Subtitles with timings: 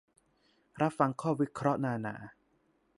[0.81, 2.15] "รับฟังข้อวิเคราะห์นานา"